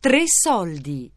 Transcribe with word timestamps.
Tre 0.00 0.22
soldi. 0.26 1.10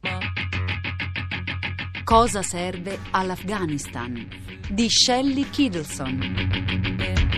Cosa 2.03 2.41
serve 2.41 2.99
all'Afghanistan? 3.11 4.27
Di 4.69 4.89
Shelley 4.89 5.49
Kiddleson. 5.49 7.31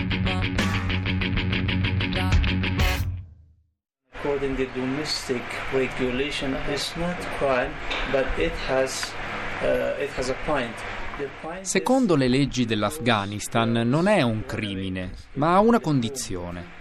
According 4.14 4.56
to 4.56 4.66
domestic 4.74 5.42
regulation, 5.72 6.56
it's 6.72 6.94
not 6.96 7.16
crime, 7.38 7.70
but 8.10 8.26
it 8.38 8.52
has 8.68 9.12
uh, 9.62 9.94
it 10.02 10.10
has 10.16 10.30
a 10.30 10.36
point. 10.44 10.74
The 11.18 11.28
is- 11.60 11.68
Secondo 11.70 12.16
le 12.16 12.28
leggi 12.28 12.64
dell'Afghanistan 12.64 13.70
non 13.84 14.06
è 14.08 14.22
un 14.22 14.44
crimine, 14.44 15.12
ma 15.34 15.54
ha 15.54 15.60
una 15.60 15.80
condizione. 15.80 16.75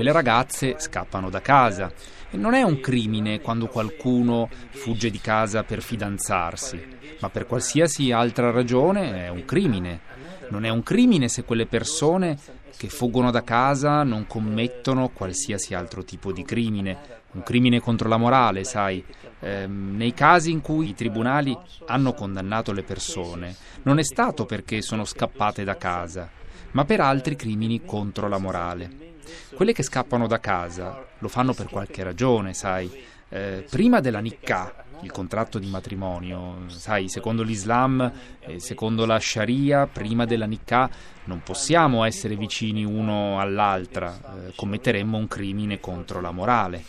Quelle 0.00 0.14
ragazze 0.14 0.76
scappano 0.78 1.28
da 1.28 1.42
casa 1.42 1.92
e 2.30 2.38
non 2.38 2.54
è 2.54 2.62
un 2.62 2.80
crimine 2.80 3.42
quando 3.42 3.66
qualcuno 3.66 4.48
fugge 4.70 5.10
di 5.10 5.20
casa 5.20 5.62
per 5.62 5.82
fidanzarsi, 5.82 6.82
ma 7.18 7.28
per 7.28 7.46
qualsiasi 7.46 8.10
altra 8.10 8.50
ragione 8.50 9.26
è 9.26 9.28
un 9.28 9.44
crimine. 9.44 10.00
Non 10.48 10.64
è 10.64 10.70
un 10.70 10.82
crimine 10.82 11.28
se 11.28 11.44
quelle 11.44 11.66
persone 11.66 12.38
che 12.78 12.88
fuggono 12.88 13.30
da 13.30 13.44
casa 13.44 14.02
non 14.02 14.26
commettono 14.26 15.10
qualsiasi 15.10 15.74
altro 15.74 16.02
tipo 16.02 16.32
di 16.32 16.44
crimine, 16.44 16.96
un 17.32 17.42
crimine 17.42 17.78
contro 17.80 18.08
la 18.08 18.16
morale, 18.16 18.64
sai. 18.64 19.04
Ehm, 19.40 19.96
nei 19.98 20.14
casi 20.14 20.50
in 20.50 20.62
cui 20.62 20.88
i 20.88 20.94
tribunali 20.94 21.54
hanno 21.88 22.14
condannato 22.14 22.72
le 22.72 22.84
persone, 22.84 23.54
non 23.82 23.98
è 23.98 24.02
stato 24.02 24.46
perché 24.46 24.80
sono 24.80 25.04
scappate 25.04 25.62
da 25.62 25.76
casa, 25.76 26.30
ma 26.70 26.86
per 26.86 27.02
altri 27.02 27.36
crimini 27.36 27.84
contro 27.84 28.28
la 28.28 28.38
morale. 28.38 29.09
Quelle 29.54 29.72
che 29.72 29.82
scappano 29.82 30.26
da 30.26 30.40
casa 30.40 31.06
lo 31.18 31.28
fanno 31.28 31.54
per 31.54 31.68
qualche 31.68 32.02
ragione, 32.02 32.54
sai. 32.54 32.90
Eh, 33.28 33.64
prima 33.70 34.00
della 34.00 34.18
Nikah, 34.18 34.84
il 35.02 35.12
contratto 35.12 35.58
di 35.58 35.68
matrimonio, 35.68 36.64
sai, 36.68 37.08
secondo 37.08 37.42
l'Islam 37.42 38.12
secondo 38.56 39.06
la 39.06 39.18
Sharia, 39.18 39.86
prima 39.86 40.24
della 40.24 40.46
Nikah 40.46 40.90
non 41.24 41.42
possiamo 41.42 42.04
essere 42.04 42.36
vicini 42.36 42.84
uno 42.84 43.40
all'altra, 43.40 44.14
eh, 44.14 44.52
commetteremmo 44.54 45.16
un 45.16 45.28
crimine 45.28 45.80
contro 45.80 46.20
la 46.20 46.30
morale. 46.30 46.84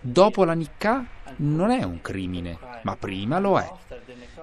Dopo 0.00 0.44
la 0.44 0.54
Nikah 0.54 1.04
non 1.36 1.70
è 1.70 1.82
un 1.82 2.00
crimine, 2.00 2.58
ma 2.82 2.96
prima 2.96 3.38
lo 3.38 3.58
è. 3.58 3.70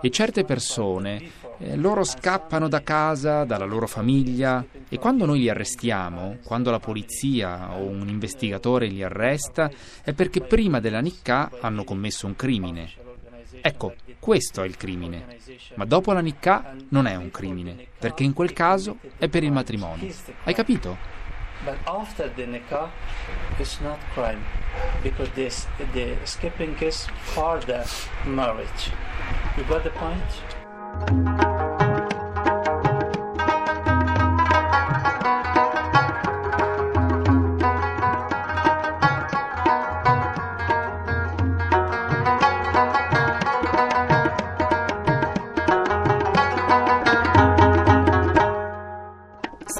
E 0.01 0.09
certe 0.11 0.43
persone, 0.43 1.31
eh, 1.59 1.75
loro 1.75 2.03
scappano 2.03 2.67
da 2.67 2.81
casa, 2.81 3.43
dalla 3.43 3.65
loro 3.65 3.87
famiglia 3.87 4.63
e 4.89 4.99
quando 4.99 5.25
noi 5.25 5.39
li 5.39 5.49
arrestiamo, 5.49 6.37
quando 6.43 6.71
la 6.71 6.79
polizia 6.79 7.73
o 7.73 7.83
un 7.83 8.07
investigatore 8.07 8.87
li 8.87 9.03
arresta, 9.03 9.69
è 10.03 10.13
perché 10.13 10.41
prima 10.41 10.79
della 10.79 10.99
Nikah 10.99 11.51
hanno 11.61 11.83
commesso 11.83 12.27
un 12.27 12.35
crimine. 12.35 12.89
Ecco, 13.61 13.95
questo 14.19 14.61
è 14.61 14.67
il 14.67 14.77
crimine. 14.77 15.37
Ma 15.75 15.85
dopo 15.85 16.13
la 16.13 16.19
Nikah 16.19 16.75
non 16.89 17.07
è 17.07 17.15
un 17.15 17.31
crimine, 17.31 17.87
perché 17.97 18.23
in 18.23 18.33
quel 18.33 18.53
caso 18.53 18.97
è 19.17 19.27
per 19.27 19.43
il 19.43 19.51
matrimonio. 19.51 20.13
Hai 20.43 20.53
capito? 20.53 21.15
But 21.65 21.77
after 21.85 22.29
the 22.29 22.45
nikah, 22.45 22.89
it's 23.59 23.81
not 23.81 23.97
crime 24.13 24.43
because 25.01 25.29
this 25.33 25.65
the 25.91 26.15
skipping 26.23 26.77
is 26.79 27.07
for 27.33 27.59
the 27.65 27.83
marriage. 28.25 28.91
You 29.57 29.63
got 29.63 29.83
the 29.83 29.89
point? 29.89 30.56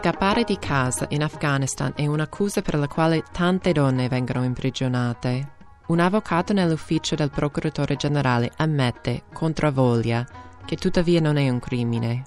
Scappare 0.08 0.46
di 0.46 0.58
casa 0.58 1.06
in 1.10 1.22
Afghanistan 1.22 1.92
è 1.94 2.06
un'accusa 2.06 2.62
per 2.62 2.76
la 2.76 2.88
quale 2.88 3.24
tante 3.32 3.74
donne 3.74 4.08
vengono 4.08 4.46
imprigionate. 4.46 5.56
Un 5.88 6.00
avvocato 6.00 6.54
nell'ufficio 6.54 7.16
del 7.16 7.30
procuratore 7.30 7.98
generale 7.98 8.52
ammette, 8.56 9.24
contro 9.34 9.70
voglia, 9.72 10.26
che 10.68 10.76
tuttavia 10.76 11.22
non 11.22 11.38
è 11.38 11.48
un 11.48 11.60
crimine. 11.60 12.26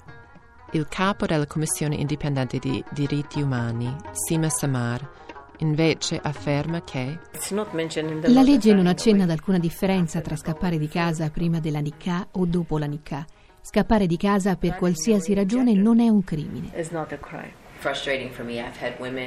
Il 0.71 0.87
capo 0.89 1.27
della 1.27 1.45
Commissione 1.45 1.95
indipendente 1.95 2.57
di 2.57 2.83
diritti 2.89 3.39
umani, 3.39 3.95
Sima 4.13 4.49
Samar, 4.49 5.07
invece 5.59 6.19
afferma 6.19 6.83
che 6.83 7.19
La 8.33 8.41
legge 8.41 8.73
non 8.73 8.87
accenna 8.87 9.25
ad 9.25 9.29
alcuna 9.29 9.59
differenza 9.59 10.21
tra 10.21 10.35
scappare 10.35 10.79
di 10.79 10.87
casa 10.87 11.29
prima 11.29 11.59
della 11.59 11.79
Nikah 11.79 12.29
o 12.31 12.45
dopo 12.47 12.79
la 12.79 12.87
Nikah. 12.87 13.23
Scappare 13.61 14.07
di 14.07 14.17
casa 14.17 14.55
per 14.55 14.75
qualsiasi 14.75 15.35
ragione 15.35 15.73
non 15.73 15.99
è 15.99 16.09
un 16.09 16.23
crimine. 16.23 16.71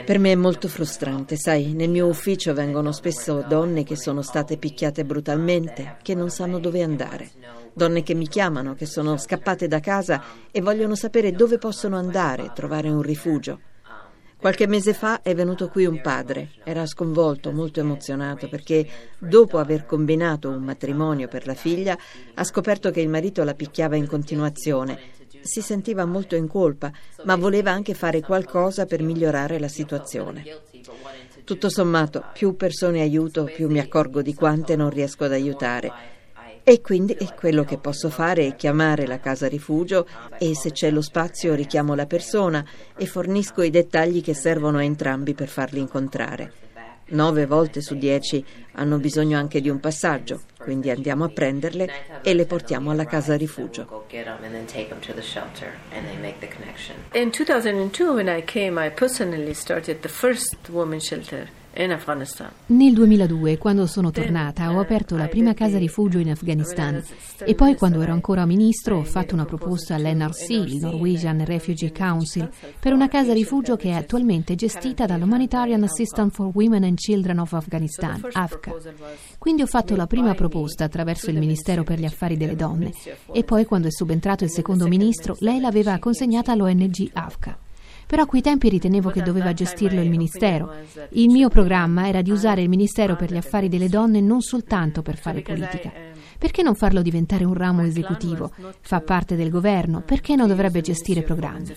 Per 0.05 0.19
me 0.21 0.31
è 0.31 0.37
molto 0.37 0.69
frustrante, 0.69 1.37
sai, 1.37 1.73
nel 1.73 1.91
mio 1.91 2.07
ufficio 2.07 2.55
vengono 2.55 2.93
spesso 2.93 3.45
donne 3.49 3.83
che 3.83 3.97
sono 3.97 4.23
state 4.23 4.59
picchiate 4.59 5.05
brutalmente, 5.05 5.97
che 6.03 6.15
non 6.15 6.31
sanno 6.31 6.61
dove 6.61 6.81
andare. 6.81 7.31
Donne 7.73 8.05
che 8.05 8.15
mi 8.15 8.29
chiamano, 8.29 8.75
che 8.75 8.87
sono 8.87 9.17
scappate 9.17 9.67
da 9.67 9.81
casa 9.81 10.23
e 10.53 10.61
vogliono 10.61 10.95
sapere 10.95 11.33
dove 11.33 11.59
possono 11.59 11.97
andare, 11.97 12.53
trovare 12.55 12.89
un 12.89 13.03
rifugio. 13.03 13.59
Qualche 14.45 14.67
mese 14.67 14.93
fa 14.93 15.23
è 15.23 15.35
venuto 15.35 15.71
qui 15.71 15.87
un 15.87 16.03
padre, 16.03 16.51
era 16.65 16.85
sconvolto, 16.85 17.51
molto 17.51 17.81
emozionato 17.81 18.47
perché 18.47 18.87
dopo 19.17 19.57
aver 19.57 19.87
combinato 19.87 20.51
un 20.51 20.63
matrimonio 20.63 21.29
per 21.29 21.47
la 21.47 21.55
figlia 21.55 21.97
ha 22.35 22.45
scoperto 22.45 22.91
che 22.91 23.01
il 23.01 23.09
marito 23.09 23.43
la 23.43 23.55
picchiava 23.55 23.97
in 23.97 24.07
continuazione. 24.07 24.99
Si 25.41 25.63
sentiva 25.63 26.05
molto 26.05 26.37
in 26.37 26.47
colpa, 26.47 26.93
ma 27.23 27.37
voleva 27.37 27.71
anche 27.71 27.95
fare 27.95 28.21
qualcosa 28.21 28.85
per 28.85 29.01
migliorare 29.01 29.59
la 29.59 29.69
situazione. 29.69 30.45
Tutto 31.45 31.71
sommato, 31.71 32.25
più 32.35 32.55
persone 32.55 33.01
aiuto, 33.01 33.45
più 33.45 33.71
mi 33.71 33.79
accorgo 33.79 34.21
di 34.21 34.35
quante 34.35 34.77
non 34.77 34.91
riesco 34.91 35.25
ad 35.25 35.33
aiutare. 35.33 36.14
E 36.67 36.81
quindi 36.81 37.15
quello 37.37 37.63
che 37.63 37.77
posso 37.77 38.09
fare 38.09 38.47
è 38.47 38.57
chiamare 38.57 39.07
la 39.07 39.21
casa 39.21 39.47
rifugio 39.49 40.09
e 40.39 40.55
se 40.55 40.73
c'è 40.73 40.91
lo 40.91 41.03
spazio 41.03 41.55
richiamo 41.55 41.95
la 41.95 42.07
persona 42.07 42.65
e 42.97 43.05
fornisco 43.05 43.61
i 43.61 43.69
dettagli 43.69 44.23
che 44.23 44.33
servono 44.33 44.79
a 44.79 44.83
entrambi 44.83 45.35
per 45.35 45.49
farli 45.49 45.81
incontrare. 45.81 46.53
Nove 47.09 47.45
volte 47.45 47.83
su 47.83 47.97
dieci 47.97 48.43
hanno 48.73 48.97
bisogno 48.97 49.37
anche 49.37 49.61
di 49.61 49.69
un 49.69 49.79
passaggio, 49.79 50.41
quindi 50.57 50.89
andiamo 50.89 51.25
a 51.25 51.29
prenderle 51.29 52.23
e 52.23 52.33
le 52.33 52.47
portiamo 52.47 52.91
alla 52.91 53.05
casa 53.05 53.37
rifugio. 53.37 54.07
In 57.13 57.31
2002, 57.31 58.09
when 58.09 58.29
I 58.29 58.43
came, 58.43 58.87
I 58.87 58.91
personally 58.91 59.53
started 59.53 60.01
the 60.01 60.09
first 60.09 60.57
woman 60.71 60.99
shelter. 60.99 61.47
Nel 62.67 62.93
2002, 62.93 63.59
quando 63.59 63.87
sono 63.87 64.13
tornata, 64.13 64.73
ho 64.73 64.79
aperto 64.79 65.17
la 65.17 65.27
prima 65.27 65.55
casa 65.55 65.77
rifugio 65.77 66.19
in 66.19 66.31
Afghanistan. 66.31 67.03
E 67.45 67.55
poi, 67.57 67.75
quando 67.75 68.01
ero 68.01 68.13
ancora 68.13 68.47
ministro, 68.47 68.99
ho 68.99 69.03
fatto 69.03 69.35
una 69.35 69.45
proposta 69.45 69.97
all'NRC, 69.97 70.51
il 70.51 70.77
Norwegian 70.77 71.45
Refugee 71.45 71.91
Council, 71.91 72.49
per 72.79 72.93
una 72.93 73.09
casa 73.09 73.33
rifugio 73.33 73.75
che 73.75 73.89
è 73.89 73.95
attualmente 73.95 74.55
gestita 74.55 75.05
dall'Humanitarian 75.05 75.83
Assistance 75.83 76.35
for 76.35 76.51
Women 76.55 76.85
and 76.85 76.97
Children 76.97 77.41
of 77.41 77.53
Afghanistan, 77.53 78.21
AFCA. 78.31 78.75
Quindi 79.39 79.63
ho 79.63 79.67
fatto 79.67 79.97
la 79.97 80.07
prima 80.07 80.35
proposta 80.35 80.85
attraverso 80.85 81.31
il 81.31 81.39
Ministero 81.39 81.83
per 81.83 81.99
gli 81.99 82.05
Affari 82.05 82.37
delle 82.37 82.55
Donne. 82.55 82.93
e 83.33 83.43
poi, 83.43 83.65
quando 83.65 83.89
è 83.89 83.91
subentrato 83.91 84.45
il 84.45 84.51
secondo 84.51 84.87
ministro, 84.87 85.35
lei 85.41 85.59
l'aveva 85.59 85.99
consegnata 85.99 86.53
all'ONG 86.53 87.11
AFCA. 87.13 87.59
Però 88.07 88.23
a 88.23 88.27
quei 88.27 88.43
tempi 88.43 88.69
ritenevo 88.69 89.11
che 89.11 89.23
doveva 89.23 89.53
gestirlo 89.53 90.01
il 90.01 90.11
Ministero. 90.11 90.73
Il 91.11 91.29
mio 91.29 91.49
programma 91.49 92.09
era 92.09 92.23
di 92.23 92.31
usare 92.31 92.63
il 92.63 92.69
Ministero 92.69 93.17
per 93.17 93.33
gli 93.33 93.37
affari 93.37 93.69
delle 93.69 93.89
donne 93.89 94.21
non 94.21 94.41
soltanto 94.41 95.03
per 95.03 95.17
fare 95.17 95.43
politica. 95.43 95.93
Perché 96.39 96.63
non 96.63 96.75
farlo 96.75 97.03
diventare 97.03 97.45
un 97.45 97.55
ramo 97.55 97.83
esecutivo? 97.83 98.53
Fa 98.81 99.01
parte 99.01 99.37
del 99.37 99.51
governo, 99.51 100.03
perché 100.03 100.35
non 100.35 100.49
dovrebbe 100.49 100.81
gestire 100.81 101.23
programmi? 101.23 101.73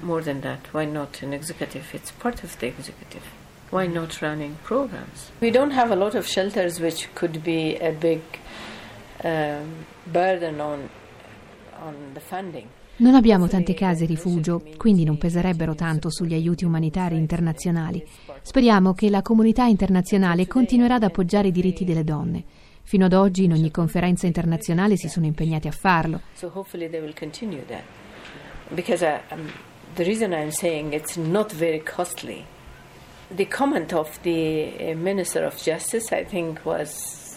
More 0.00 0.22
than 0.22 0.40
that, 0.40 0.72
why 0.72 0.86
not 0.86 1.20
an 1.22 1.34
executive? 1.34 1.84
It's 1.94 2.10
part 2.10 2.42
of 2.42 2.56
the 2.56 2.66
executive. 2.68 3.22
Why 3.70 3.86
not 3.86 4.18
running 4.22 4.56
programs? 4.62 5.30
We 5.40 5.50
don't 5.50 5.72
have 5.72 5.90
a 5.92 5.94
lot 5.94 6.14
of 6.14 6.26
shelters 6.26 6.80
which 6.80 7.12
could 7.14 7.42
be 7.44 7.76
a 7.76 7.92
big 7.92 8.22
um, 9.22 9.84
burden 10.06 10.58
on, 10.62 10.88
on 11.82 12.14
the 12.14 12.20
funding. 12.20 12.68
Non 12.98 13.14
abbiamo 13.14 13.46
tante 13.46 13.74
case 13.74 14.06
rifugio, 14.06 14.60
quindi 14.76 15.04
non 15.04 15.18
peserebbero 15.18 15.76
tanto 15.76 16.10
sugli 16.10 16.34
aiuti 16.34 16.64
umanitari 16.64 17.16
internazionali. 17.16 18.04
Speriamo 18.42 18.92
che 18.92 19.08
la 19.08 19.22
comunità 19.22 19.64
internazionale 19.64 20.48
continuerà 20.48 20.96
ad 20.96 21.04
appoggiare 21.04 21.48
i 21.48 21.52
diritti 21.52 21.84
delle 21.84 22.02
donne. 22.02 22.42
Fino 22.82 23.04
ad 23.04 23.12
oggi 23.12 23.44
in 23.44 23.52
ogni 23.52 23.70
conferenza 23.70 24.26
internazionale 24.26 24.96
si 24.96 25.08
sono 25.08 25.26
impegnati 25.26 25.68
a 25.68 25.72
farlo. 25.72 26.22
Because 28.70 29.02
uh, 29.02 29.34
um, 29.34 29.50
the 29.94 30.04
reason 30.04 30.32
I'm 30.32 30.50
saying 30.50 30.92
it's 30.92 31.16
not 31.16 31.54
very 31.54 31.82
costly 31.82 32.44
the 33.30 33.46
comment 33.46 33.92
of 33.92 34.18
the 34.22 34.92
uh, 34.92 34.94
Minister 34.94 35.44
of 35.44 35.56
Justice, 35.56 36.12
I 36.12 36.24
think, 36.24 36.64
was 36.64 37.27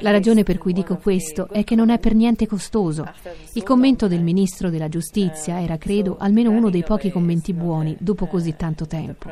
la 0.00 0.10
ragione 0.10 0.42
per 0.42 0.58
cui 0.58 0.72
dico 0.72 0.96
questo 0.96 1.48
è 1.48 1.64
che 1.64 1.74
non 1.74 1.90
è 1.90 1.98
per 1.98 2.14
niente 2.14 2.46
costoso. 2.46 3.10
Il 3.54 3.62
commento 3.62 4.08
del 4.08 4.22
ministro 4.22 4.70
della 4.70 4.88
giustizia 4.88 5.60
era, 5.60 5.76
credo, 5.76 6.16
almeno 6.18 6.50
uno 6.50 6.70
dei 6.70 6.82
pochi 6.82 7.10
commenti 7.10 7.52
buoni 7.52 7.96
dopo 7.98 8.26
così 8.26 8.56
tanto 8.56 8.86
tempo. 8.86 9.30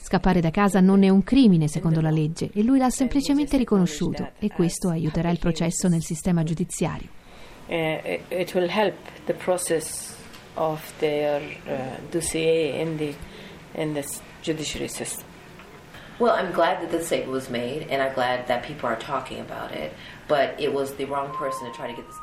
Scappare 0.00 0.40
da 0.40 0.50
casa 0.50 0.80
non 0.80 1.02
è 1.02 1.08
un 1.08 1.24
crimine 1.24 1.68
secondo 1.68 2.00
la 2.00 2.10
legge 2.10 2.50
e 2.52 2.62
lui 2.62 2.78
l'ha 2.78 2.90
semplicemente 2.90 3.56
riconosciuto 3.56 4.30
e 4.38 4.50
questo 4.50 4.88
aiuterà 4.88 5.30
il 5.30 5.38
processo 5.38 5.88
nel 5.88 6.02
sistema 6.02 6.42
giudiziario. 6.42 7.08
Uh, 7.68 8.20
it 8.28 8.54
will 8.54 8.68
help 8.68 8.94
the 9.24 9.34
process 9.34 10.14
of 10.54 10.80
their 10.98 11.42
uh, 11.66 12.00
dossier 12.10 12.80
in 12.80 12.96
the, 12.96 13.14
in 13.74 13.92
the 13.94 14.04
judiciary 14.42 14.88
system. 14.88 15.26
Well, 16.18 16.34
I'm 16.34 16.52
glad 16.52 16.80
that 16.80 16.90
the 16.90 17.02
statement 17.02 17.32
was 17.32 17.48
made, 17.48 17.86
and 17.90 18.00
I'm 18.00 18.14
glad 18.14 18.46
that 18.46 18.66
people 18.66 18.88
are 18.88 18.98
talking 18.98 19.40
about 19.40 19.70
it. 19.72 19.92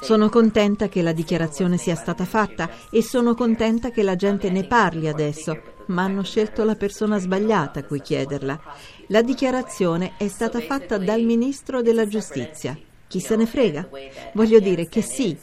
Sono 0.01 0.29
contenta 0.29 0.89
che 0.89 1.01
la 1.01 1.13
dichiarazione 1.13 1.77
sia 1.77 1.95
stata 1.95 2.25
fatta 2.25 2.69
e 2.91 3.01
sono 3.01 3.33
contenta 3.33 3.91
che 3.91 4.03
la 4.03 4.17
gente 4.17 4.49
ne 4.49 4.65
parli 4.65 5.07
adesso, 5.07 5.57
ma 5.85 6.03
hanno 6.03 6.23
scelto 6.23 6.65
la 6.65 6.75
persona 6.75 7.17
sbagliata 7.17 7.79
a 7.79 7.83
cui 7.83 8.01
chiederla. 8.01 8.59
La 9.07 9.21
dichiarazione 9.21 10.13
è 10.17 10.27
stata 10.27 10.59
fatta 10.59 10.97
dal 10.97 11.21
ministro 11.21 11.81
della 11.81 12.05
giustizia. 12.05 12.77
Chi 13.07 13.19
se 13.21 13.35
ne 13.37 13.45
frega? 13.45 13.87
Voglio 14.33 14.59
dire 14.59 14.89
che 14.89 15.01
sì, 15.01 15.37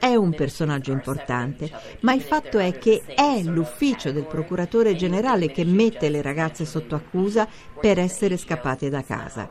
è 0.00 0.14
un 0.16 0.34
personaggio 0.34 0.90
importante, 0.90 1.70
ma 2.00 2.14
il 2.14 2.22
fatto 2.22 2.58
è 2.58 2.78
che 2.78 3.02
è 3.04 3.42
l'ufficio 3.42 4.10
del 4.10 4.26
procuratore 4.26 4.96
generale 4.96 5.52
che 5.52 5.64
mette 5.64 6.08
le 6.08 6.22
ragazze 6.22 6.64
sotto 6.64 6.94
accusa 6.94 7.46
per 7.78 7.98
essere 7.98 8.36
scappate 8.36 8.88
da 8.88 9.04
casa. 9.04 9.48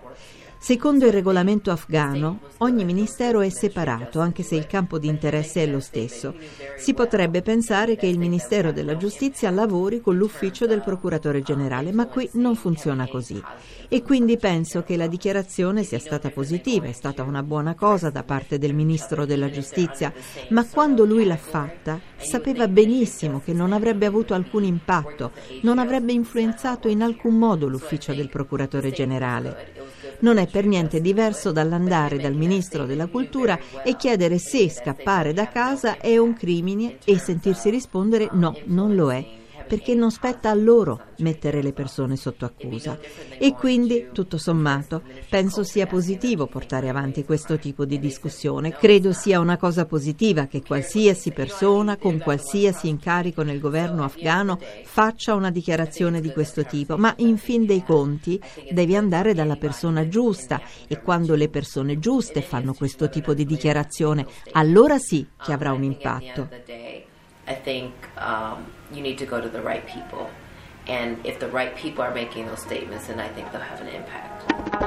Secondo 0.61 1.05
il 1.05 1.13
regolamento 1.13 1.71
afghano, 1.71 2.41
ogni 2.57 2.83
ministero 2.83 3.39
è 3.39 3.49
separato, 3.49 4.19
anche 4.19 4.43
se 4.43 4.55
il 4.55 4.67
campo 4.67 4.99
di 4.99 5.07
interesse 5.07 5.63
è 5.63 5.65
lo 5.65 5.79
stesso. 5.79 6.35
Si 6.77 6.93
potrebbe 6.93 7.41
pensare 7.41 7.95
che 7.95 8.07
il 8.07 8.19
Ministero 8.19 8.73
della 8.73 8.97
Giustizia 8.97 9.49
lavori 9.51 10.01
con 10.01 10.17
l'ufficio 10.17 10.67
del 10.67 10.81
procuratore 10.83 11.41
generale, 11.41 11.93
ma 11.93 12.07
qui 12.07 12.29
non 12.33 12.55
funziona 12.55 13.07
così. 13.07 13.41
E 13.87 14.03
quindi 14.03 14.37
penso 14.37 14.83
che 14.83 14.97
la 14.97 15.07
dichiarazione 15.07 15.83
sia 15.83 15.97
stata 15.97 16.29
positiva, 16.29 16.87
è 16.87 16.91
stata 16.91 17.23
una 17.23 17.41
buona 17.41 17.73
cosa 17.73 18.09
da 18.09 18.23
parte 18.23 18.59
del 18.59 18.75
Ministro 18.75 19.25
della 19.25 19.49
Giustizia, 19.49 20.13
ma 20.49 20.67
quando 20.67 21.05
lui 21.05 21.25
l'ha 21.25 21.37
fatta 21.37 21.99
sapeva 22.17 22.67
benissimo 22.67 23.41
che 23.43 23.53
non 23.53 23.71
avrebbe 23.71 24.05
avuto 24.05 24.33
alcun 24.33 24.65
impatto, 24.65 25.31
non 25.61 25.79
avrebbe 25.79 26.11
influenzato 26.11 26.89
in 26.89 27.01
alcun 27.01 27.35
modo 27.35 27.67
l'ufficio 27.67 28.13
del 28.13 28.29
procuratore 28.29 28.91
generale 28.91 29.78
non 30.19 30.37
è 30.37 30.47
per 30.47 30.65
niente 30.65 31.01
diverso 31.01 31.51
dall'andare 31.51 32.19
dal 32.19 32.33
ministro 32.33 32.85
della 32.85 33.07
cultura 33.07 33.57
e 33.83 33.95
chiedere 33.95 34.37
se 34.37 34.69
scappare 34.69 35.33
da 35.33 35.47
casa 35.47 35.97
è 35.97 36.17
un 36.17 36.33
crimine 36.33 36.97
e 37.05 37.17
sentirsi 37.17 37.69
rispondere 37.69 38.29
no, 38.33 38.55
non 38.65 38.95
lo 38.95 39.11
è 39.11 39.38
perché 39.69 39.93
non 39.93 40.09
spetta 40.09 40.49
a 40.49 40.55
loro 40.55 40.99
mettere 41.19 41.61
le 41.61 41.73
persone 41.73 42.15
sotto 42.15 42.43
accusa. 42.43 42.97
E 43.37 43.53
quindi, 43.53 44.07
tutto 44.11 44.39
sommato, 44.39 45.03
penso 45.29 45.63
sia 45.63 45.85
positivo 45.85 46.47
portare 46.47 46.89
avanti 46.89 47.23
questo 47.23 47.59
tipo 47.59 47.85
di 47.85 47.99
discussione. 47.99 48.71
Credo 48.71 49.13
sia 49.13 49.39
una 49.39 49.57
cosa 49.57 49.85
positiva 49.85 50.47
che 50.47 50.63
qualsiasi 50.63 51.29
persona 51.29 51.97
con 51.97 52.17
qualsiasi 52.17 52.87
incarico 52.87 53.43
nel 53.43 53.59
governo 53.59 54.03
afghano 54.03 54.59
faccia 54.85 55.35
una 55.35 55.51
dichiarazione 55.51 56.19
di 56.19 56.31
questo 56.31 56.65
tipo, 56.65 56.97
ma 56.97 57.13
in 57.17 57.37
fin 57.37 57.67
dei 57.67 57.83
conti 57.83 58.41
devi 58.71 58.95
andare 58.95 59.35
dalla 59.35 59.55
persona 59.55 60.07
giusta 60.07 60.59
e 60.87 60.99
quando 60.99 61.35
le 61.35 61.49
persone 61.49 61.99
giuste 61.99 62.41
fanno 62.41 62.73
questo 62.73 63.07
tipo 63.07 63.35
di 63.35 63.45
dichiarazione, 63.45 64.25
allora 64.53 64.97
sì 64.97 65.27
che 65.43 65.53
avrà 65.53 65.73
un 65.73 65.83
impatto. 65.83 66.49
I 67.49 67.55
think 67.55 67.93
um, 68.17 68.67
you 68.93 69.01
need 69.01 69.17
to 69.17 69.25
go 69.25 69.41
to 69.41 69.49
the 69.49 69.61
right 69.61 69.85
people. 69.87 70.29
And 70.87 71.17
if 71.25 71.39
the 71.39 71.47
right 71.47 71.75
people 71.75 72.03
are 72.03 72.13
making 72.13 72.45
those 72.45 72.61
statements, 72.61 73.07
then 73.07 73.19
I 73.19 73.27
think 73.27 73.51
they'll 73.51 73.61
have 73.61 73.81
an 73.81 73.87
impact. 73.87 74.78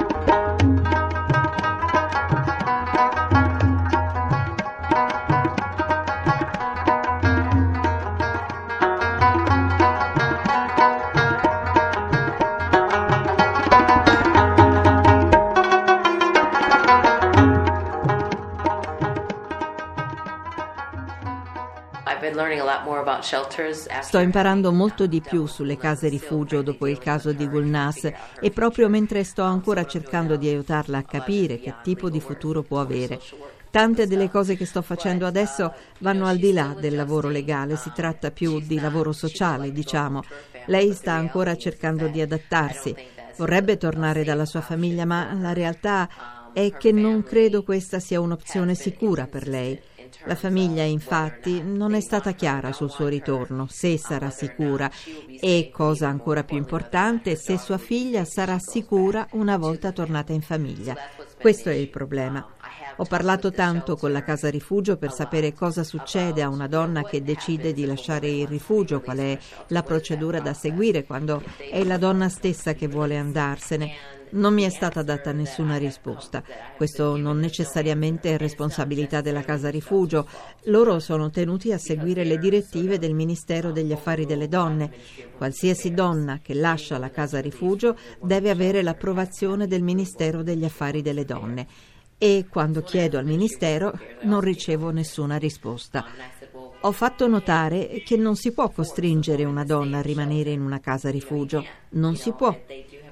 Sto 24.00 24.18
imparando 24.18 24.72
molto 24.72 25.06
di 25.06 25.20
più 25.20 25.46
sulle 25.46 25.76
case 25.76 26.08
rifugio 26.08 26.62
dopo 26.62 26.86
il 26.86 26.98
caso 26.98 27.32
di 27.32 27.48
Gulnas 27.48 28.10
e 28.40 28.50
proprio 28.50 28.88
mentre 28.88 29.24
sto 29.24 29.42
ancora 29.42 29.84
cercando 29.86 30.36
di 30.36 30.48
aiutarla 30.48 30.98
a 30.98 31.02
capire 31.02 31.58
che 31.58 31.74
tipo 31.82 32.08
di 32.10 32.20
futuro 32.20 32.62
può 32.62 32.80
avere. 32.80 33.20
Tante 33.70 34.06
delle 34.06 34.28
cose 34.30 34.54
che 34.54 34.66
sto 34.66 34.82
facendo 34.82 35.26
adesso 35.26 35.72
vanno 36.00 36.26
al 36.26 36.36
di 36.36 36.52
là 36.52 36.76
del 36.78 36.94
lavoro 36.94 37.28
legale, 37.28 37.76
si 37.76 37.90
tratta 37.94 38.30
più 38.30 38.60
di 38.60 38.78
lavoro 38.78 39.12
sociale, 39.12 39.72
diciamo. 39.72 40.20
Lei 40.66 40.92
sta 40.92 41.14
ancora 41.14 41.56
cercando 41.56 42.06
di 42.08 42.20
adattarsi, 42.20 42.94
vorrebbe 43.36 43.78
tornare 43.78 44.24
dalla 44.24 44.44
sua 44.44 44.60
famiglia, 44.60 45.06
ma 45.06 45.32
la 45.32 45.54
realtà 45.54 46.06
è 46.52 46.70
che 46.76 46.92
non 46.92 47.22
credo 47.22 47.62
questa 47.62 47.98
sia 47.98 48.20
un'opzione 48.20 48.74
sicura 48.74 49.26
per 49.26 49.48
lei. 49.48 49.80
La 50.24 50.34
famiglia, 50.34 50.82
infatti, 50.82 51.62
non 51.62 51.94
è 51.94 52.00
stata 52.00 52.32
chiara 52.32 52.72
sul 52.72 52.90
suo 52.90 53.08
ritorno, 53.08 53.66
se 53.68 53.98
sarà 53.98 54.30
sicura 54.30 54.90
e, 55.40 55.70
cosa 55.72 56.08
ancora 56.08 56.44
più 56.44 56.56
importante, 56.56 57.36
se 57.36 57.58
sua 57.58 57.78
figlia 57.78 58.24
sarà 58.24 58.58
sicura 58.58 59.26
una 59.32 59.56
volta 59.56 59.92
tornata 59.92 60.32
in 60.32 60.42
famiglia. 60.42 60.96
Questo 61.38 61.70
è 61.70 61.74
il 61.74 61.88
problema. 61.88 62.46
Ho 62.96 63.04
parlato 63.04 63.50
tanto 63.50 63.96
con 63.96 64.12
la 64.12 64.22
casa 64.22 64.48
rifugio 64.50 64.96
per 64.96 65.12
sapere 65.12 65.54
cosa 65.54 65.82
succede 65.82 66.42
a 66.42 66.48
una 66.48 66.68
donna 66.68 67.02
che 67.02 67.22
decide 67.22 67.72
di 67.72 67.86
lasciare 67.86 68.28
il 68.28 68.46
rifugio, 68.46 69.00
qual 69.00 69.18
è 69.18 69.38
la 69.68 69.82
procedura 69.82 70.40
da 70.40 70.52
seguire 70.52 71.04
quando 71.04 71.42
è 71.70 71.82
la 71.84 71.96
donna 71.96 72.28
stessa 72.28 72.74
che 72.74 72.88
vuole 72.88 73.16
andarsene. 73.16 74.11
Non 74.32 74.54
mi 74.54 74.62
è 74.62 74.70
stata 74.70 75.02
data 75.02 75.30
nessuna 75.32 75.76
risposta. 75.76 76.42
Questo 76.76 77.16
non 77.18 77.38
necessariamente 77.38 78.34
è 78.34 78.38
responsabilità 78.38 79.20
della 79.20 79.42
casa 79.42 79.68
rifugio. 79.68 80.26
Loro 80.64 81.00
sono 81.00 81.28
tenuti 81.30 81.70
a 81.70 81.76
seguire 81.76 82.24
le 82.24 82.38
direttive 82.38 82.98
del 82.98 83.12
Ministero 83.12 83.72
degli 83.72 83.92
Affari 83.92 84.24
delle 84.24 84.48
Donne. 84.48 84.90
Qualsiasi 85.36 85.92
donna 85.92 86.40
che 86.42 86.54
lascia 86.54 86.96
la 86.96 87.10
casa 87.10 87.40
rifugio 87.40 87.94
deve 88.22 88.48
avere 88.48 88.82
l'approvazione 88.82 89.66
del 89.66 89.82
Ministero 89.82 90.42
degli 90.42 90.64
Affari 90.64 91.02
delle 91.02 91.26
Donne. 91.26 91.66
E 92.16 92.46
quando 92.48 92.80
chiedo 92.80 93.18
al 93.18 93.26
Ministero 93.26 93.92
non 94.22 94.40
ricevo 94.40 94.90
nessuna 94.90 95.36
risposta. 95.36 96.06
Ho 96.84 96.92
fatto 96.92 97.28
notare 97.28 98.02
che 98.04 98.16
non 98.16 98.34
si 98.36 98.52
può 98.52 98.70
costringere 98.70 99.44
una 99.44 99.64
donna 99.64 99.98
a 99.98 100.02
rimanere 100.02 100.52
in 100.52 100.62
una 100.62 100.80
casa 100.80 101.10
rifugio. 101.10 101.62
Non 101.90 102.16
si 102.16 102.32
può. 102.32 102.56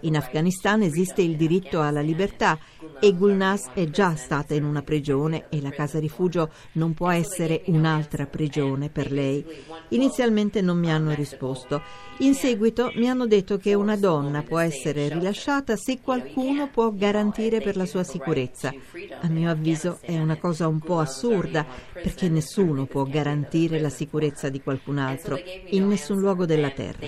In 0.02 0.16
Afghanistan 0.16 0.80
esiste 0.82 1.20
il 1.20 1.36
diritto 1.36 1.80
alla 1.82 2.00
libertà 2.00 2.58
e 2.98 3.12
Gulnaz 3.12 3.70
è 3.74 3.84
già 3.90 4.14
stata 4.14 4.54
in 4.54 4.64
una 4.64 4.82
prigione 4.82 5.46
e 5.50 5.60
la 5.60 5.70
casa 5.70 5.98
rifugio 5.98 6.50
non 6.72 6.94
può 6.94 7.10
essere 7.10 7.62
un'altra 7.66 8.26
prigione 8.26 8.88
per 8.88 9.12
lei. 9.12 9.44
Inizialmente 9.88 10.62
non 10.62 10.78
mi 10.78 10.90
hanno 10.90 11.12
risposto. 11.12 11.82
In 12.18 12.34
seguito 12.34 12.92
mi 12.96 13.08
hanno 13.08 13.26
detto 13.26 13.58
che 13.58 13.74
una 13.74 13.96
donna 13.96 14.42
può 14.42 14.58
essere 14.58 15.08
rilasciata 15.08 15.76
se 15.76 16.00
qualcuno 16.00 16.68
può 16.68 16.90
garantire 16.92 17.60
per 17.60 17.76
la 17.76 17.86
sua 17.86 18.02
sicurezza. 18.02 18.72
A 19.20 19.28
mio 19.28 19.50
avviso 19.50 19.98
è 20.00 20.18
una 20.18 20.36
cosa 20.36 20.66
un 20.66 20.80
po' 20.80 20.98
assurda 20.98 21.66
perché 21.92 22.28
nessuno 22.28 22.86
può 22.86 23.04
garantire 23.04 23.80
la 23.80 23.90
sicurezza 23.90 24.48
di 24.48 24.62
qualcun 24.62 24.98
altro 24.98 25.38
in 25.70 25.88
nessun 25.88 26.20
luogo 26.20 26.46
della 26.46 26.70
terra. 26.70 27.06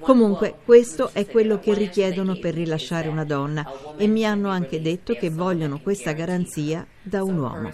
Comunque, 0.00 0.56
questo 0.64 1.10
è 1.12 1.26
quello 1.26 1.58
che 1.58 1.74
richiedono 1.74 2.36
per 2.36 2.54
rilasciare 2.54 3.08
una 3.08 3.24
donna 3.24 3.64
e 3.96 4.06
mi 4.06 4.24
hanno 4.24 4.48
anche 4.48 4.80
detto 4.80 5.14
che 5.14 5.30
vogliono 5.30 5.80
questa 5.80 6.12
garanzia 6.12 6.86
da 7.02 7.22
un 7.22 7.38
uomo. 7.38 7.70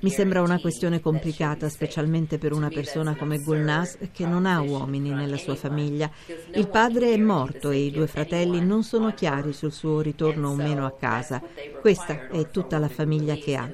Mi 0.00 0.10
sembra 0.10 0.42
una 0.42 0.60
questione 0.60 1.00
complicata, 1.00 1.68
specialmente 1.68 2.38
per 2.38 2.52
una 2.52 2.68
persona 2.68 3.16
come 3.16 3.38
Gulnaz 3.38 3.98
che 4.12 4.26
non 4.26 4.46
ha 4.46 4.60
uomini 4.60 5.10
nella 5.10 5.36
sua 5.36 5.54
famiglia. 5.54 6.10
Il 6.54 6.68
padre 6.68 7.12
è 7.12 7.16
morto 7.16 7.70
e 7.70 7.78
i 7.78 7.90
due 7.90 8.06
fratelli 8.06 8.64
non 8.64 8.82
sono 8.82 9.12
chiari 9.12 9.52
sul 9.52 9.72
suo 9.72 10.00
ritorno 10.00 10.50
o 10.50 10.54
meno 10.54 10.86
a 10.86 10.92
casa. 10.92 11.42
Questa 11.80 12.28
è 12.28 12.50
tutta 12.50 12.78
la 12.78 12.88
famiglia 12.88 13.34
che 13.34 13.56
ha. 13.56 13.70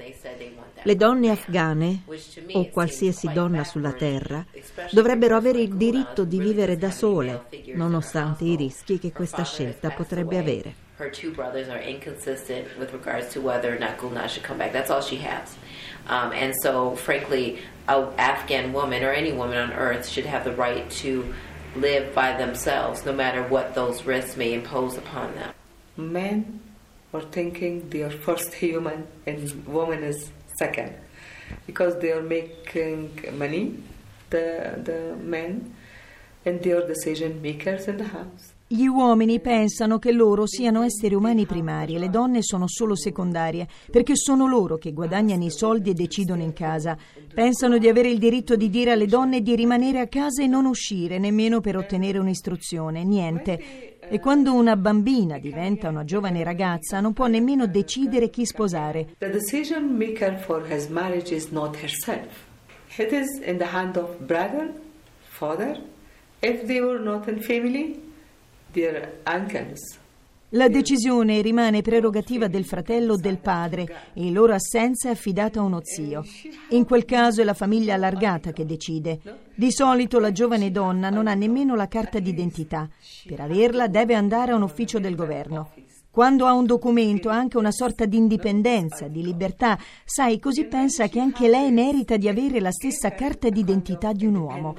Le 0.87 0.95
donne 0.95 1.31
afghane, 1.31 2.05
o 2.53 2.69
qualsiasi 2.71 3.29
donna 3.33 3.65
sulla 3.65 3.91
terra, 3.91 4.47
dovrebbero 4.93 5.35
avere 5.35 5.61
il 5.61 5.75
diritto 5.75 6.23
di 6.23 6.39
vivere 6.39 6.77
da 6.77 6.93
sole, 6.93 7.47
nonostante 7.75 8.45
i 8.45 8.55
rischi 8.55 9.01
che 9.01 9.11
questa 9.11 9.43
scelta 9.43 9.91
potrebbe 9.91 10.39
avere. 10.39 10.75
Her 10.99 11.11
two 11.11 11.33
brothers 11.33 11.69
are 11.69 11.83
inconsistent 11.83 12.69
with 12.79 12.93
regards 12.93 13.33
to 13.33 13.41
whether 13.41 13.75
or 13.75 13.81
not 13.81 13.99
Gulnaz 13.99 14.31
should 14.31 14.47
come 14.47 14.59
back. 14.59 14.71
That's 14.71 14.89
all 14.89 15.03
she 15.03 15.17
has. 15.27 15.57
Um, 16.07 16.31
and 16.31 16.55
so, 16.63 16.95
frankly, 16.95 17.59
an 17.89 18.07
Afghan 18.17 18.73
woman 18.73 19.03
or 19.03 19.11
any 19.11 19.33
woman 19.33 19.59
on 19.59 19.73
earth 19.73 20.07
should 20.07 20.25
have 20.25 20.45
the 20.45 20.55
right 20.55 20.89
to 21.03 21.25
live 21.75 22.15
by 22.15 22.37
themselves, 22.37 23.05
no 23.05 23.13
matter 23.13 23.43
what 23.43 23.75
those 23.75 24.07
risks 24.07 24.37
may 24.37 24.55
impose 24.55 24.97
upon 24.97 25.35
them. 25.35 25.53
Men 25.97 26.61
are 27.13 27.23
thinking 27.23 27.89
they 27.91 28.05
are 28.05 28.11
first 28.11 28.55
human 28.55 29.09
and 29.27 29.67
woman 29.67 30.05
is 30.05 30.31
second 30.57 30.93
because 31.67 31.99
they 31.99 32.11
are 32.13 32.23
making 32.23 33.11
money, 33.37 33.83
the, 34.31 34.81
the 34.83 35.17
men, 35.23 35.75
and 36.45 36.61
they 36.61 36.73
are 36.73 36.87
decision 36.87 37.41
makers 37.41 37.87
in 37.87 37.97
the 37.97 38.05
house. 38.05 38.55
Gli 38.69 38.87
uomini 38.87 39.39
pensano 39.39 40.01
che 40.01 40.11
loro 40.11 40.45
siano 40.45 40.83
esseri 40.83 41.15
umani 41.15 41.47
primari 41.47 41.95
e 41.95 42.01
le 42.01 42.11
donne 42.11 42.43
sono 42.43 42.67
solo 42.67 42.97
secondarie, 42.97 43.69
perché 43.93 44.17
sono 44.17 44.49
loro 44.49 44.77
che 44.77 44.93
guadagnano 44.93 45.45
i 45.45 45.53
soldi 45.53 45.91
e 45.91 45.95
decidono 45.95 46.43
in 46.43 46.53
casa. 46.53 46.97
Pensano 47.33 47.79
di 47.79 47.87
avere 47.87 48.09
il 48.11 48.19
diritto 48.19 48.57
di 48.57 48.69
dire 48.69 48.91
alle 48.91 49.07
donne 49.07 49.41
di 49.41 49.55
rimanere 49.55 50.01
a 50.01 50.09
casa 50.09 50.43
e 50.43 50.49
non 50.49 50.65
uscire, 50.65 51.21
nemmeno 51.21 51.61
per 51.61 51.77
ottenere 51.77 52.19
un'istruzione, 52.19 53.05
niente. 53.05 53.96
E 54.09 54.21
quando 54.21 54.55
una 54.55 54.77
bambina 54.77 55.39
diventa 55.39 55.89
una 55.89 56.05
giovane 56.05 56.45
ragazza 56.45 57.01
non 57.01 57.13
può 57.13 57.27
nemmeno 57.27 57.67
decidere 57.67 58.31
chi 58.31 58.47
sposare. 58.47 59.15
The 59.19 59.31
decision 59.31 59.97
maker 59.97 60.39
for 60.39 60.65
his 60.65 60.89
marriage 60.89 61.35
is 61.35 61.51
not 61.51 61.77
herself. 61.83 62.45
It 62.97 63.13
is 63.13 63.41
in 63.45 63.59
the 63.59 63.67
hand 63.67 63.97
of 63.97 64.17
brother, 64.21 64.73
father. 65.29 65.81
If 66.41 66.67
they 66.67 66.81
were 66.81 67.01
not 67.01 67.29
in 67.29 67.41
family, 67.41 68.01
la 70.51 70.69
decisione 70.69 71.41
rimane 71.41 71.83
prerogativa 71.83 72.47
del 72.47 72.65
fratello 72.65 73.15
o 73.15 73.17
del 73.17 73.39
padre 73.39 73.83
e 74.15 74.27
in 74.27 74.33
loro 74.33 74.55
assenza 74.55 75.09
è 75.09 75.13
affidata 75.13 75.59
a 75.59 75.65
uno 75.65 75.81
zio. 75.83 76.25
In 76.71 76.85
quel 76.85 77.05
caso 77.05 77.41
è 77.41 77.45
la 77.45 77.53
famiglia 77.53 77.95
allargata 77.95 78.53
che 78.53 78.65
decide. 78.65 79.19
Di 79.55 79.73
solito 79.73 80.21
la 80.21 80.31
giovane 80.31 80.71
donna 80.71 81.11
non 81.11 81.27
ha 81.27 81.35
nemmeno 81.35 81.75
la 81.75 81.89
carta 81.89 82.21
d'identità. 82.21 82.89
Per 83.27 83.41
averla 83.41 83.89
deve 83.89 84.15
andare 84.15 84.53
a 84.53 84.55
un 84.55 84.63
ufficio 84.63 85.01
del 85.01 85.17
governo. 85.17 85.71
Quando 86.17 86.47
ha 86.47 86.55
un 86.55 86.65
documento 86.65 87.29
ha 87.29 87.35
anche 87.35 87.59
una 87.59 87.71
sorta 87.71 88.07
di 88.07 88.17
indipendenza, 88.17 89.07
di 89.07 89.23
libertà, 89.23 89.79
sai, 90.03 90.39
così 90.39 90.65
pensa 90.65 91.09
che 91.09 91.21
anche 91.21 91.47
lei 91.47 91.71
merita 91.71 92.17
di 92.17 92.27
avere 92.27 92.59
la 92.59 92.71
stessa 92.71 93.11
carta 93.11 93.51
d'identità 93.51 94.15
di 94.15 94.25
un 94.25 94.37
uomo. 94.37 94.75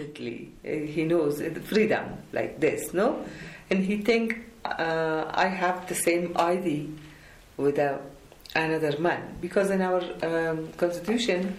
He 0.64 1.06
knows 1.06 1.40
freedom 1.62 2.24
like 2.32 2.56
this, 2.58 2.90
no? 2.92 3.24
and 3.70 3.86
he 3.86 4.02
think 4.02 4.48
uh, 4.66 5.26
I 5.32 5.46
have 5.46 5.86
the 5.86 5.94
same 5.94 6.32
ID 6.36 6.90
with 7.58 7.78
a, 7.78 8.00
another 8.56 9.00
man 9.00 9.38
because 9.40 9.70
in 9.70 9.84
our 9.84 10.02
um, 10.24 10.70
constitution 10.76 11.56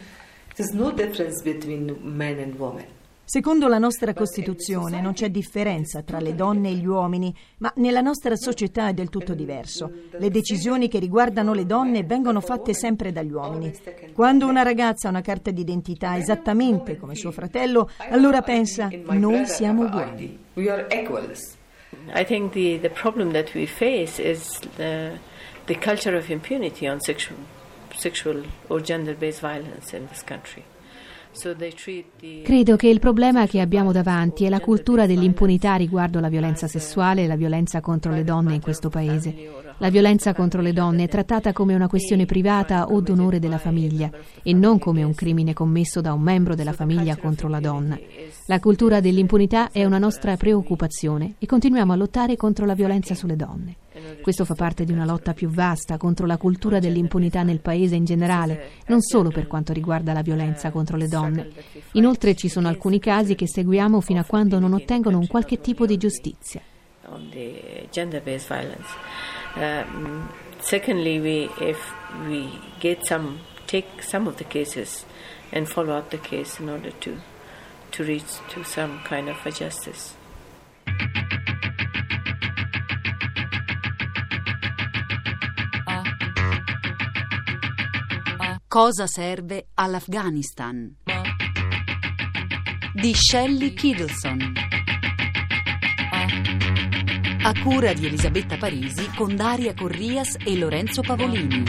there's 0.56 0.72
no 0.74 0.90
difference 0.90 1.40
between 1.44 2.00
men 2.02 2.40
and 2.40 2.58
women. 2.58 2.86
Secondo 3.30 3.68
la 3.68 3.76
nostra 3.76 4.14
Costituzione 4.14 5.02
non 5.02 5.12
c'è 5.12 5.28
differenza 5.28 6.00
tra 6.00 6.18
le 6.18 6.34
donne 6.34 6.70
e 6.70 6.76
gli 6.76 6.86
uomini, 6.86 7.36
ma 7.58 7.70
nella 7.76 8.00
nostra 8.00 8.36
società 8.36 8.88
è 8.88 8.94
del 8.94 9.10
tutto 9.10 9.34
diverso. 9.34 9.92
Le 10.12 10.30
decisioni 10.30 10.88
che 10.88 10.98
riguardano 10.98 11.52
le 11.52 11.66
donne 11.66 12.04
vengono 12.04 12.40
fatte 12.40 12.72
sempre 12.72 13.12
dagli 13.12 13.30
uomini. 13.30 13.70
Quando 14.14 14.46
una 14.46 14.62
ragazza 14.62 15.08
ha 15.08 15.10
una 15.10 15.20
carta 15.20 15.50
d'identità 15.50 16.16
esattamente 16.16 16.96
come 16.96 17.16
suo 17.16 17.30
fratello, 17.30 17.90
allora 17.98 18.40
pensa 18.40 18.88
noi 19.10 19.44
siamo 19.44 19.84
uguali. 19.84 20.38
I 22.14 22.24
think 22.24 22.52
the, 22.52 22.78
the 22.80 22.88
problem 22.88 23.32
that 23.32 23.52
we 23.52 23.66
face 23.66 24.18
is 24.22 24.58
the, 24.76 25.18
the 25.66 25.76
culture 25.78 26.16
of 26.16 26.30
impunity 26.30 26.88
on 26.88 26.98
sexual, 27.00 27.36
sexual 27.94 28.42
or 28.68 28.80
gender 28.80 29.14
based 29.14 29.42
violence 29.42 29.94
in 29.94 30.06
this 30.08 30.24
country. 30.24 30.64
Credo 32.42 32.76
che 32.76 32.88
il 32.88 32.98
problema 32.98 33.46
che 33.46 33.60
abbiamo 33.60 33.92
davanti 33.92 34.44
è 34.44 34.48
la 34.48 34.60
cultura 34.60 35.06
dell'impunità 35.06 35.74
riguardo 35.74 36.20
la 36.20 36.28
violenza 36.28 36.66
sessuale 36.66 37.24
e 37.24 37.26
la 37.26 37.36
violenza 37.36 37.80
contro 37.80 38.12
le 38.12 38.24
donne 38.24 38.54
in 38.54 38.60
questo 38.60 38.88
paese. 38.88 39.34
La 39.78 39.90
violenza 39.90 40.34
contro 40.34 40.60
le 40.60 40.72
donne 40.72 41.04
è 41.04 41.08
trattata 41.08 41.52
come 41.52 41.74
una 41.74 41.86
questione 41.86 42.26
privata 42.26 42.86
o 42.86 43.00
d'onore 43.00 43.38
della 43.38 43.58
famiglia 43.58 44.10
e 44.42 44.52
non 44.52 44.78
come 44.78 45.04
un 45.04 45.14
crimine 45.14 45.52
commesso 45.52 46.00
da 46.00 46.12
un 46.12 46.22
membro 46.22 46.54
della 46.54 46.72
famiglia 46.72 47.16
contro 47.16 47.48
la 47.48 47.60
donna. 47.60 47.98
La 48.46 48.58
cultura 48.58 49.00
dell'impunità 49.00 49.70
è 49.70 49.84
una 49.84 49.98
nostra 49.98 50.36
preoccupazione 50.36 51.34
e 51.38 51.46
continuiamo 51.46 51.92
a 51.92 51.96
lottare 51.96 52.36
contro 52.36 52.66
la 52.66 52.74
violenza 52.74 53.14
sulle 53.14 53.36
donne. 53.36 53.76
Questo 54.20 54.44
fa 54.44 54.54
parte 54.54 54.84
di 54.84 54.92
una 54.92 55.04
lotta 55.04 55.32
più 55.32 55.48
vasta 55.48 55.96
contro 55.96 56.26
la 56.26 56.36
cultura 56.36 56.78
dell'impunità 56.78 57.42
nel 57.42 57.60
paese 57.60 57.96
in 57.96 58.04
generale, 58.04 58.70
non 58.86 59.00
solo 59.00 59.30
per 59.30 59.46
quanto 59.46 59.72
riguarda 59.72 60.12
la 60.12 60.22
violenza 60.22 60.70
contro 60.70 60.96
le 60.96 61.08
donne. 61.08 61.50
Inoltre 61.92 62.34
ci 62.34 62.48
sono 62.48 62.68
alcuni 62.68 62.98
casi 62.98 63.34
che 63.34 63.48
seguiamo 63.48 64.00
fino 64.00 64.20
a 64.20 64.24
quando 64.24 64.58
non 64.58 64.72
ottengono 64.72 65.18
un 65.18 65.26
qualche 65.26 65.60
tipo 65.60 65.86
di 65.86 65.96
giustizia. 65.96 66.60
Um, 69.56 70.28
secondly, 70.60 71.18
we, 71.18 71.48
if 71.58 71.92
we 72.26 72.48
get 72.78 73.04
some, 73.04 73.40
take 73.66 74.02
some 74.02 74.28
of 74.28 74.36
the 74.36 74.44
cases 74.44 75.04
and 75.52 75.66
follow 75.66 75.96
up 75.96 76.10
the 76.10 76.18
case 76.18 76.60
in 76.60 76.68
order 76.68 76.92
to, 77.00 77.16
to 77.92 78.04
reach 78.04 78.38
to 78.50 78.62
some 78.62 79.00
kind 79.04 79.28
of 79.28 79.36
a 79.46 79.50
justice. 79.50 80.14
Cosa 88.68 89.06
serve 89.06 89.68
all'Afghanistan? 89.76 90.94
Di 92.92 93.14
Shelley 93.14 93.72
Kiddleson. 93.72 94.52
A 97.44 97.62
cura 97.62 97.94
di 97.94 98.04
Elisabetta 98.04 98.58
Parisi 98.58 99.08
con 99.16 99.36
Daria 99.36 99.72
Corrias 99.72 100.36
e 100.44 100.58
Lorenzo 100.58 101.00
Pavolini. 101.00 101.62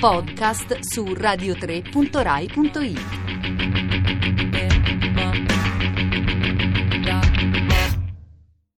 Podcast 0.00 0.78
su 0.80 1.04
radio3.rai.it. 1.04 3.25